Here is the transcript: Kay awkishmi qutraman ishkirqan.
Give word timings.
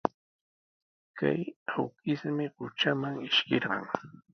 Kay 1.17 1.41
awkishmi 1.77 2.45
qutraman 2.55 3.15
ishkirqan. 3.27 3.85